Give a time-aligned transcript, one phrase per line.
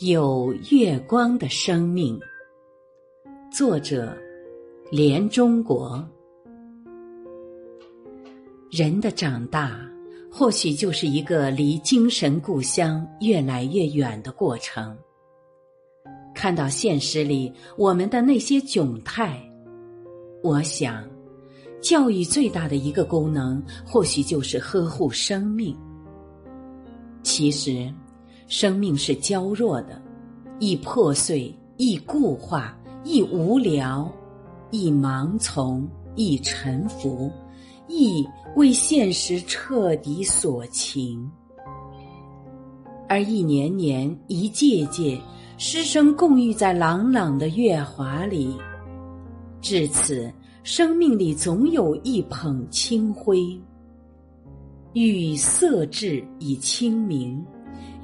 [0.00, 2.20] 有月光的生命，
[3.50, 4.14] 作者
[4.90, 6.06] 连中国。
[8.70, 9.80] 人的长大，
[10.30, 14.94] 或许就是一个离精神故乡越来越远的过程。
[16.34, 19.42] 看到现实里我们的那些窘态，
[20.42, 21.08] 我想，
[21.80, 25.74] 教育最大的一个功能，或许就是呵护生命。
[27.22, 27.90] 其实。
[28.46, 30.00] 生命是娇弱的，
[30.60, 34.10] 易破碎，易固化，易无聊，
[34.70, 37.30] 易盲从，易沉浮，
[37.88, 41.28] 易为现实彻底所情。
[43.08, 45.20] 而一年年，一届届，
[45.58, 48.56] 师生共浴在朗朗的月华里，
[49.60, 50.32] 至此，
[50.62, 53.60] 生命里总有一捧清辉，
[54.92, 57.44] 欲色质以清明。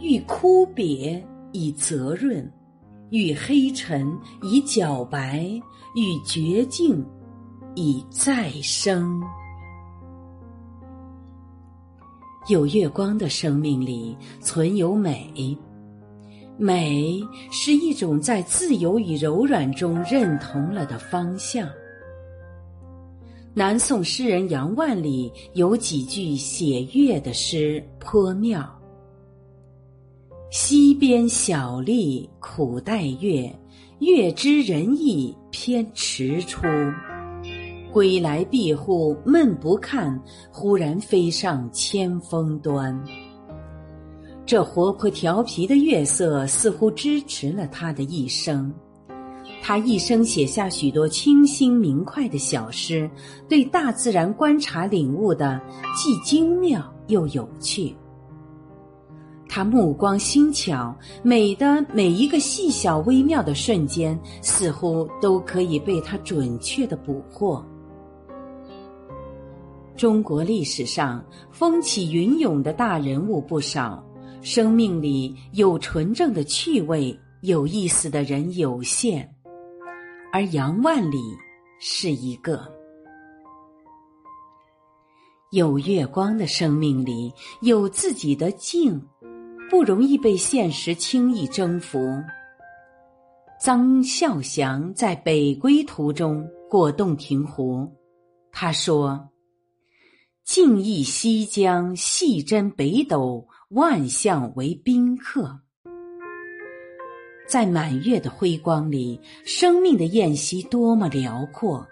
[0.00, 2.50] 欲枯瘪以泽润，
[3.10, 4.06] 欲黑沉
[4.42, 5.44] 以皎白，
[5.94, 7.04] 欲绝境
[7.74, 9.20] 以再生。
[12.48, 15.56] 有月光的生命里存有美，
[16.58, 17.20] 美
[17.52, 21.68] 是一种在自由与柔软中认同了的方向。
[23.54, 28.81] 南宋诗人杨万里有几句写月的诗颇妙。
[30.52, 33.50] 溪边小吏苦待月，
[34.00, 36.60] 月知人意偏迟出。
[37.90, 43.02] 归来闭户闷不看，忽然飞上千峰端。
[44.44, 48.70] 这活泼调皮的月色似乎支持了他的一生。
[49.62, 53.10] 他一生写下许多清新明快的小诗，
[53.48, 55.58] 对大自然观察领悟的
[55.96, 57.96] 既精妙又有趣。
[59.54, 67.62] 他目光精巧，美的每一个细小微妙的瞬间，似乎都可以被他准确的捕获。
[69.94, 74.02] 中国历史上风起云涌的大人物不少，
[74.40, 79.28] 生命里有纯正的趣味、有意思的人有限，
[80.32, 81.18] 而杨万里
[81.78, 82.66] 是一个。
[85.50, 88.98] 有月光的生命里有自己的静。
[89.72, 92.22] 不容易被现实轻易征服。
[93.58, 97.90] 张孝祥在北归途中过洞庭湖，
[98.52, 99.26] 他说
[100.44, 105.58] ：“静忆西江，细斟北斗，万象为宾客。”
[107.48, 111.82] 在满月的辉光里，生命的宴席多么辽阔！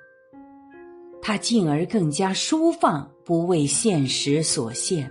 [1.23, 5.11] 他进而更加舒放，不为现实所限。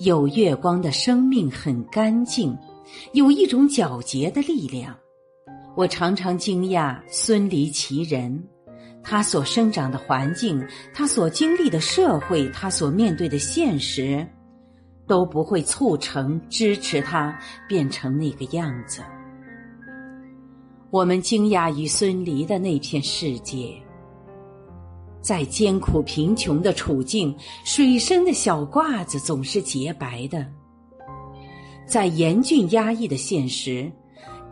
[0.00, 2.56] 有月光的生命很干净，
[3.12, 4.94] 有一种皎洁的力量。
[5.76, 8.42] 我常常惊讶孙离其人，
[9.02, 10.60] 他所生长的环境，
[10.92, 14.26] 他所经历的社会，他所面对的现实，
[15.06, 17.38] 都不会促成支持他
[17.68, 19.00] 变成那个样子。
[20.90, 23.80] 我们惊讶于孙离的那片世界。
[25.24, 30.44] 在艰苦贫穷的处境，水深的小褂子总是洁白的；
[31.86, 33.90] 在严峻压抑的现实，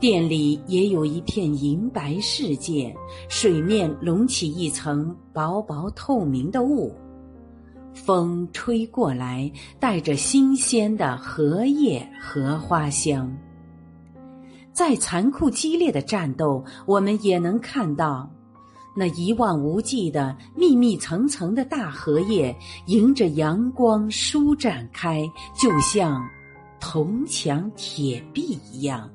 [0.00, 2.96] 店里也有一片银白世界，
[3.28, 6.90] 水面隆起一层薄薄透明的雾，
[7.92, 13.30] 风吹过来，带着新鲜的荷叶荷花香。
[14.72, 18.30] 在残酷激烈的战斗，我们也能看到。
[18.94, 22.54] 那一望无际的密密层层的大荷叶，
[22.86, 26.22] 迎着阳光舒展开，就像
[26.78, 29.10] 铜墙铁壁一样。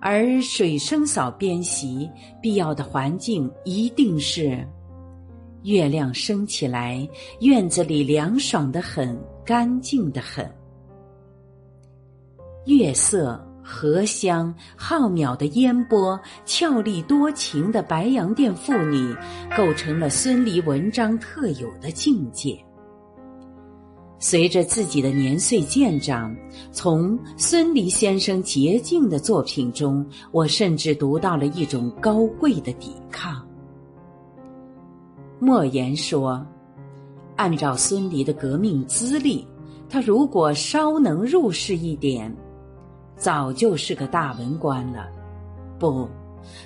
[0.00, 2.08] 而水生嫂编席
[2.40, 4.66] 必要的环境，一定是
[5.62, 7.08] 月亮升起来，
[7.40, 10.48] 院子里凉爽的很，干净的很，
[12.66, 13.45] 月色。
[13.68, 19.12] 荷香浩渺的烟波，俏丽多情的白洋淀妇女，
[19.56, 22.56] 构成了孙犁文章特有的境界。
[24.20, 26.34] 随着自己的年岁渐长，
[26.70, 33.44] 从孙犁先生洁净的作品中，我甚至读到了一种高贵的抵抗。
[35.40, 36.46] 莫言说
[37.36, 39.46] ：“按照孙犁的革命资历，
[39.88, 42.32] 他如果稍能入世一点。”
[43.16, 45.08] 早就是个大文官了，
[45.78, 46.08] 不，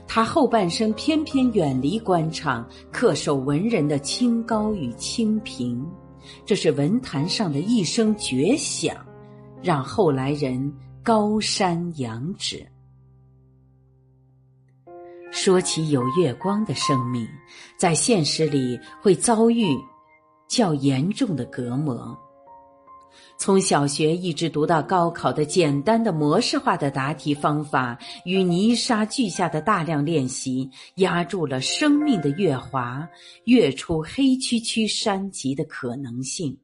[0.06, 5.85] 他后半生偏偏远离官场，恪守文人的清高与清贫，
[6.44, 8.97] 这是文坛上的一声绝响，
[9.62, 12.67] 让后来人高山仰止。
[15.31, 17.26] 说起有月光的生命，
[17.79, 19.79] 在现实里会遭遇
[20.49, 22.19] 较严重的隔膜。
[23.36, 33.08] 从小学一直读到高考的简单的模式化的答题方法与泥沙俱下的大量练习，压住了生命的月华
[33.44, 36.58] 跃出黑黢黢山脊的可能性。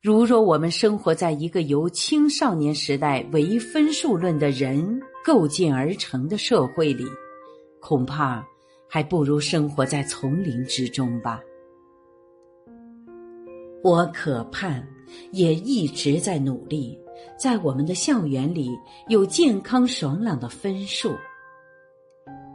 [0.00, 7.04] 如若我们生活在一个由青少年时代唯分数论的人构建而成的社会里，
[7.82, 8.42] 恐怕
[8.88, 11.38] 还不如生活在丛林之中吧。
[13.82, 14.86] 我渴盼，
[15.32, 16.98] 也一直在努力，
[17.38, 18.70] 在我们的校园里
[19.08, 21.12] 有健康爽朗的分数。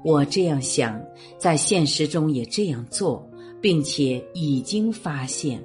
[0.04, 1.02] 我这样想，
[1.40, 3.28] 在现实中也这样做，
[3.60, 5.60] 并且已经发现。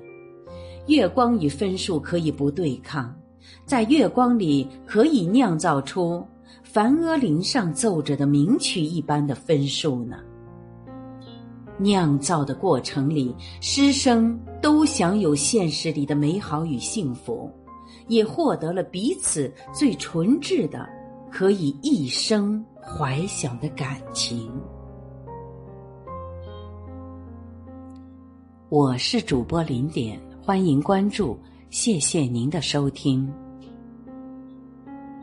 [0.86, 3.14] 月光与分数可以不对抗，
[3.66, 6.26] 在月光里可以酿造出
[6.64, 10.16] 梵阿林上奏着的名曲一般的分数呢。
[11.80, 17.50] 酿造的过程里，师生都享有现实里的美好与幸福，
[18.06, 20.86] 也获得了彼此最纯挚的、
[21.30, 24.52] 可以一生怀想的感情。
[28.68, 30.20] 我是主播林点。
[30.42, 31.38] 欢迎关注，
[31.70, 33.30] 谢谢您的收听。